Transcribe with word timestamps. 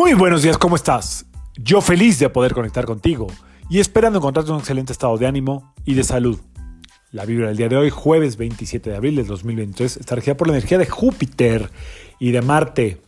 Muy 0.00 0.14
buenos 0.14 0.40
días, 0.40 0.56
¿cómo 0.56 0.76
estás? 0.76 1.26
Yo 1.58 1.82
feliz 1.82 2.18
de 2.18 2.30
poder 2.30 2.54
conectar 2.54 2.86
contigo 2.86 3.26
y 3.68 3.80
esperando 3.80 4.18
encontrarte 4.18 4.50
un 4.50 4.60
excelente 4.60 4.94
estado 4.94 5.18
de 5.18 5.26
ánimo 5.26 5.74
y 5.84 5.92
de 5.92 6.04
salud. 6.04 6.40
La 7.12 7.26
vibra 7.26 7.48
del 7.48 7.58
día 7.58 7.68
de 7.68 7.76
hoy, 7.76 7.90
jueves 7.90 8.38
27 8.38 8.88
de 8.88 8.96
abril 8.96 9.16
del 9.16 9.26
2023, 9.26 9.98
está 9.98 10.14
regida 10.14 10.38
por 10.38 10.46
la 10.46 10.54
energía 10.54 10.78
de 10.78 10.86
Júpiter 10.86 11.70
y 12.18 12.30
de 12.30 12.40
Marte. 12.40 13.02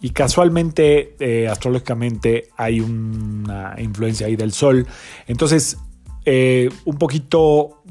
Y 0.00 0.10
casualmente, 0.10 1.16
eh, 1.18 1.48
astrológicamente, 1.48 2.44
hay 2.56 2.78
una 2.78 3.74
influencia 3.78 4.28
ahí 4.28 4.36
del 4.36 4.52
Sol. 4.52 4.86
Entonces, 5.26 5.78
eh, 6.26 6.68
un 6.84 6.96
poquito 6.96 7.82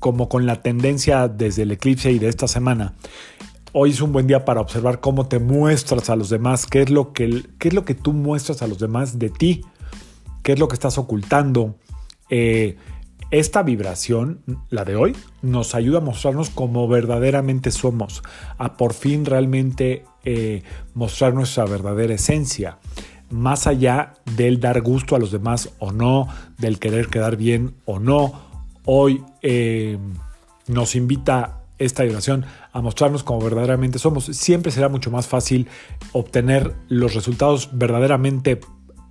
como 0.00 0.28
con 0.28 0.46
la 0.46 0.60
tendencia 0.62 1.28
desde 1.28 1.62
el 1.62 1.70
eclipse 1.70 2.10
y 2.10 2.18
de 2.18 2.28
esta 2.28 2.48
semana, 2.48 2.94
Hoy 3.76 3.90
es 3.90 4.00
un 4.00 4.12
buen 4.12 4.28
día 4.28 4.44
para 4.44 4.60
observar 4.60 5.00
cómo 5.00 5.26
te 5.26 5.40
muestras 5.40 6.08
a 6.08 6.14
los 6.14 6.28
demás, 6.28 6.64
qué 6.64 6.82
es 6.82 6.90
lo 6.90 7.12
que, 7.12 7.42
qué 7.58 7.66
es 7.66 7.74
lo 7.74 7.84
que 7.84 7.96
tú 7.96 8.12
muestras 8.12 8.62
a 8.62 8.68
los 8.68 8.78
demás 8.78 9.18
de 9.18 9.30
ti, 9.30 9.62
qué 10.44 10.52
es 10.52 10.60
lo 10.60 10.68
que 10.68 10.74
estás 10.74 10.96
ocultando. 10.96 11.74
Eh, 12.30 12.76
esta 13.32 13.64
vibración, 13.64 14.42
la 14.70 14.84
de 14.84 14.94
hoy, 14.94 15.16
nos 15.42 15.74
ayuda 15.74 15.98
a 15.98 16.00
mostrarnos 16.02 16.50
como 16.50 16.86
verdaderamente 16.86 17.72
somos, 17.72 18.22
a 18.58 18.76
por 18.76 18.94
fin 18.94 19.24
realmente 19.24 20.04
eh, 20.24 20.62
mostrar 20.94 21.34
nuestra 21.34 21.64
verdadera 21.64 22.14
esencia, 22.14 22.78
más 23.28 23.66
allá 23.66 24.14
del 24.36 24.60
dar 24.60 24.82
gusto 24.82 25.16
a 25.16 25.18
los 25.18 25.32
demás 25.32 25.70
o 25.80 25.90
no, 25.90 26.28
del 26.58 26.78
querer 26.78 27.08
quedar 27.08 27.36
bien 27.36 27.74
o 27.86 27.98
no. 27.98 28.34
Hoy 28.84 29.24
eh, 29.42 29.98
nos 30.68 30.94
invita 30.94 31.63
esta 31.78 32.02
vibración 32.04 32.44
a 32.72 32.80
mostrarnos 32.80 33.24
como 33.24 33.40
verdaderamente 33.40 33.98
somos. 33.98 34.24
Siempre 34.24 34.72
será 34.72 34.88
mucho 34.88 35.10
más 35.10 35.26
fácil 35.26 35.68
obtener 36.12 36.74
los 36.88 37.14
resultados 37.14 37.70
verdaderamente 37.72 38.60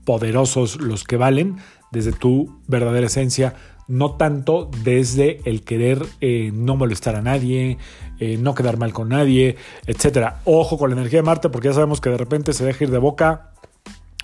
poderosos, 0.06 0.82
los 0.82 1.04
que 1.04 1.18
valen, 1.18 1.58
desde 1.92 2.12
tu 2.12 2.60
verdadera 2.68 3.08
esencia, 3.08 3.56
no 3.88 4.16
tanto 4.16 4.70
desde 4.84 5.42
el 5.46 5.64
querer 5.64 6.06
eh, 6.22 6.52
no 6.54 6.76
molestar 6.76 7.16
a 7.16 7.22
nadie, 7.22 7.78
eh, 8.20 8.38
no 8.38 8.56
quedar 8.56 8.78
mal 8.78 8.94
con 8.94 9.10
nadie, 9.10 9.58
etc. 9.86 10.36
Ojo 10.46 10.78
con 10.78 10.90
la 10.90 10.96
energía 10.96 11.20
de 11.20 11.24
Marte, 11.24 11.50
porque 11.50 11.68
ya 11.68 11.74
sabemos 11.74 12.02
que 12.02 12.10
de 12.10 12.18
repente 12.18 12.54
se 12.54 12.66
deja 12.66 12.86
ir 12.86 12.92
de 12.92 12.98
boca 12.98 13.52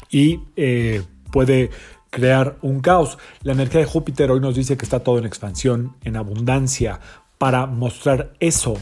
y 0.10 0.42
eh, 0.56 1.04
puede 1.32 1.70
crear 2.10 2.58
un 2.62 2.80
caos. 2.80 3.18
La 3.44 3.54
energía 3.54 3.82
de 3.82 3.86
Júpiter 3.86 4.32
hoy 4.32 4.40
nos 4.40 4.56
dice 4.56 4.78
que 4.78 4.86
está 4.86 5.02
todo 5.02 5.20
en 5.20 5.26
expansión, 5.26 5.96
en 6.04 6.16
abundancia, 6.16 7.00
para 7.40 7.66
mostrar 7.66 8.34
eso 8.40 8.76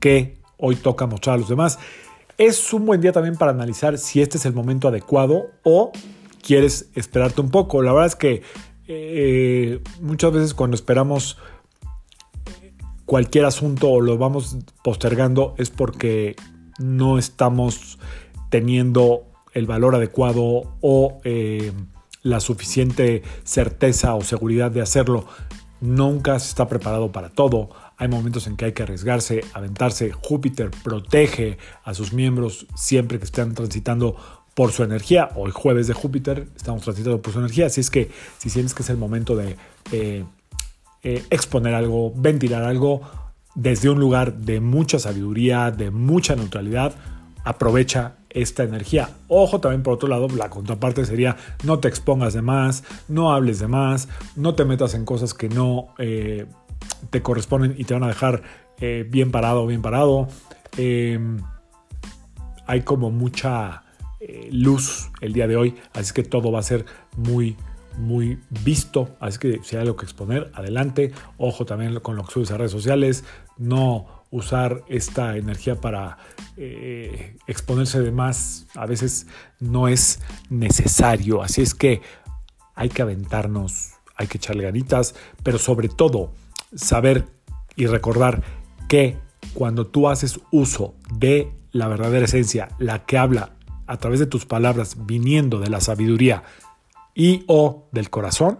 que 0.00 0.38
hoy 0.56 0.76
toca 0.76 1.04
mostrar 1.06 1.34
a 1.34 1.38
los 1.38 1.50
demás. 1.50 1.78
Es 2.38 2.72
un 2.72 2.86
buen 2.86 3.02
día 3.02 3.12
también 3.12 3.36
para 3.36 3.50
analizar 3.50 3.98
si 3.98 4.22
este 4.22 4.38
es 4.38 4.46
el 4.46 4.54
momento 4.54 4.88
adecuado 4.88 5.50
o 5.62 5.92
quieres 6.42 6.88
esperarte 6.94 7.42
un 7.42 7.50
poco. 7.50 7.82
La 7.82 7.92
verdad 7.92 8.06
es 8.06 8.16
que 8.16 8.42
eh, 8.88 9.82
muchas 10.00 10.32
veces 10.32 10.54
cuando 10.54 10.76
esperamos 10.76 11.36
cualquier 13.04 13.44
asunto 13.44 13.90
o 13.90 14.00
lo 14.00 14.16
vamos 14.18 14.56
postergando 14.84 15.54
es 15.58 15.70
porque 15.70 16.36
no 16.78 17.18
estamos 17.18 17.98
teniendo 18.50 19.24
el 19.54 19.66
valor 19.66 19.94
adecuado 19.94 20.76
o 20.80 21.20
eh, 21.24 21.72
la 22.22 22.40
suficiente 22.40 23.22
certeza 23.44 24.14
o 24.14 24.20
seguridad 24.20 24.70
de 24.70 24.82
hacerlo. 24.82 25.24
Nunca 25.80 26.38
se 26.38 26.48
está 26.48 26.68
preparado 26.68 27.10
para 27.12 27.30
todo. 27.30 27.70
Hay 27.98 28.08
momentos 28.08 28.46
en 28.46 28.56
que 28.56 28.66
hay 28.66 28.72
que 28.72 28.82
arriesgarse, 28.82 29.42
aventarse. 29.54 30.12
Júpiter 30.12 30.70
protege 30.70 31.56
a 31.82 31.94
sus 31.94 32.12
miembros 32.12 32.66
siempre 32.74 33.18
que 33.18 33.24
estén 33.24 33.54
transitando 33.54 34.16
por 34.54 34.72
su 34.72 34.82
energía. 34.82 35.30
Hoy 35.34 35.50
jueves 35.50 35.86
de 35.86 35.94
Júpiter 35.94 36.48
estamos 36.56 36.82
transitando 36.82 37.22
por 37.22 37.32
su 37.32 37.38
energía. 37.38 37.66
Así 37.66 37.80
es 37.80 37.90
que 37.90 38.10
si 38.38 38.50
sientes 38.50 38.74
que 38.74 38.82
es 38.82 38.90
el 38.90 38.98
momento 38.98 39.34
de 39.34 39.56
eh, 39.92 40.24
eh, 41.02 41.24
exponer 41.30 41.74
algo, 41.74 42.12
ventilar 42.14 42.64
algo 42.64 43.00
desde 43.54 43.88
un 43.88 43.98
lugar 43.98 44.34
de 44.34 44.60
mucha 44.60 44.98
sabiduría, 44.98 45.70
de 45.70 45.90
mucha 45.90 46.36
neutralidad, 46.36 46.94
aprovecha 47.44 48.16
esta 48.28 48.64
energía. 48.64 49.08
Ojo 49.28 49.60
también 49.60 49.82
por 49.82 49.94
otro 49.94 50.08
lado, 50.08 50.28
la 50.28 50.50
contraparte 50.50 51.06
sería 51.06 51.36
no 51.64 51.78
te 51.78 51.88
expongas 51.88 52.34
de 52.34 52.42
más, 52.42 52.84
no 53.08 53.32
hables 53.32 53.58
de 53.58 53.68
más, 53.68 54.08
no 54.36 54.54
te 54.54 54.66
metas 54.66 54.94
en 54.94 55.06
cosas 55.06 55.32
que 55.32 55.48
no 55.48 55.94
eh, 55.98 56.46
te 57.10 57.22
corresponden 57.22 57.74
y 57.76 57.84
te 57.84 57.94
van 57.94 58.04
a 58.04 58.08
dejar 58.08 58.42
eh, 58.80 59.06
bien 59.08 59.30
parado 59.30 59.66
bien 59.66 59.82
parado. 59.82 60.28
Em, 60.76 61.38
hay 62.66 62.82
como 62.82 63.10
mucha 63.10 63.84
eh, 64.20 64.48
luz 64.50 65.10
el 65.20 65.32
día 65.32 65.46
de 65.46 65.56
hoy, 65.56 65.74
así 65.94 66.12
que 66.12 66.22
todo 66.22 66.50
va 66.52 66.58
a 66.58 66.62
ser 66.62 66.84
muy, 67.16 67.56
muy 67.96 68.38
visto. 68.64 69.16
Así 69.20 69.38
que 69.38 69.60
si 69.62 69.76
hay 69.76 69.82
algo 69.82 69.96
que 69.96 70.04
exponer, 70.04 70.50
adelante. 70.54 71.12
Ojo 71.38 71.64
también 71.64 71.98
con 72.00 72.16
lo 72.16 72.24
que 72.24 72.32
subes 72.32 72.50
a 72.50 72.58
redes 72.58 72.72
sociales. 72.72 73.24
No 73.56 74.24
usar 74.30 74.82
esta 74.88 75.36
energía 75.36 75.80
para 75.80 76.18
eh, 76.56 77.36
exponerse 77.46 78.00
de 78.00 78.10
más. 78.10 78.66
A 78.74 78.86
veces 78.86 79.26
no 79.60 79.88
es 79.88 80.20
necesario. 80.50 81.42
Así 81.42 81.62
es 81.62 81.74
que 81.74 82.02
hay 82.74 82.90
que 82.90 83.02
aventarnos, 83.02 83.92
hay 84.16 84.26
que 84.26 84.36
echarle 84.36 84.64
ganitas, 84.64 85.14
pero 85.42 85.58
sobre 85.58 85.88
todo 85.88 86.32
saber 86.74 87.26
y 87.76 87.86
recordar 87.86 88.42
que 88.88 89.16
cuando 89.54 89.86
tú 89.86 90.08
haces 90.08 90.40
uso 90.50 90.94
de 91.12 91.52
la 91.72 91.88
verdadera 91.88 92.24
esencia, 92.24 92.68
la 92.78 93.04
que 93.04 93.18
habla 93.18 93.50
a 93.86 93.98
través 93.98 94.20
de 94.20 94.26
tus 94.26 94.46
palabras 94.46 94.96
viniendo 95.06 95.60
de 95.60 95.70
la 95.70 95.80
sabiduría 95.80 96.42
y 97.14 97.44
o 97.46 97.88
del 97.92 98.10
corazón, 98.10 98.58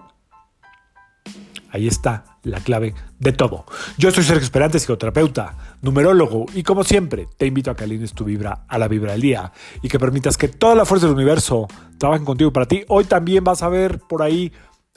ahí 1.70 1.86
está 1.86 2.38
la 2.42 2.60
clave 2.60 2.94
de 3.18 3.32
todo. 3.32 3.64
Yo 3.98 4.10
soy 4.10 4.24
Sergio 4.24 4.44
Esperante, 4.44 4.78
psicoterapeuta, 4.78 5.56
numerólogo, 5.82 6.46
y 6.54 6.62
como 6.62 6.84
siempre, 6.84 7.28
te 7.36 7.46
invito 7.46 7.70
a 7.70 7.76
que 7.76 7.84
alines 7.84 8.12
tu 8.12 8.24
vibra 8.24 8.64
a 8.68 8.78
la 8.78 8.88
vibra 8.88 9.12
del 9.12 9.20
día 9.20 9.52
y 9.82 9.88
que 9.88 9.98
permitas 9.98 10.38
que 10.38 10.48
toda 10.48 10.74
la 10.74 10.84
fuerza 10.84 11.06
del 11.06 11.16
universo 11.16 11.66
trabaje 11.98 12.24
contigo 12.24 12.52
para 12.52 12.66
ti. 12.66 12.84
Hoy 12.88 13.04
también 13.04 13.44
vas 13.44 13.62
a 13.62 13.68
ver 13.68 13.98
por 13.98 14.22
ahí 14.22 14.52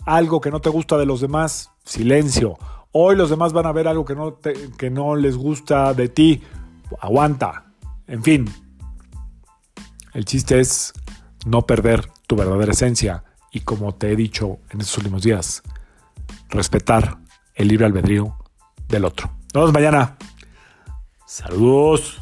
algo 0.06 0.40
que 0.40 0.52
no 0.52 0.62
te 0.62 0.70
gusta 0.70 0.98
de 0.98 1.06
los 1.06 1.22
demás, 1.22 1.72
silencio 1.84 2.58
Hoy 2.92 3.16
los 3.16 3.30
demás 3.30 3.54
van 3.54 3.66
a 3.66 3.72
ver 3.72 3.88
algo 3.88 4.04
que 4.04 4.16
no, 4.16 4.40
que 4.78 4.90
no 4.90 5.16
les 5.16 5.38
gusta 5.38 5.94
de 5.94 6.10
ti. 6.10 6.42
Aguanta. 7.00 7.66
En 8.08 8.24
fin. 8.24 8.46
El 10.14 10.26
chiste 10.26 10.60
es 10.60 10.94
no 11.46 11.62
perder 11.66 12.10
tu 12.28 12.36
verdadera 12.36 12.72
esencia 12.72 13.24
y 13.52 13.62
como 13.62 13.94
te 13.94 14.12
he 14.12 14.16
dicho 14.16 14.60
en 14.70 14.82
estos 14.82 14.98
últimos 14.98 15.24
días, 15.24 15.64
respetar 16.50 17.20
el 17.56 17.68
libre 17.68 17.86
albedrío 17.86 18.36
del 18.88 19.06
otro. 19.06 19.32
Nos 19.54 19.64
vemos 19.64 19.74
mañana. 19.74 20.18
Saludos. 21.26 22.22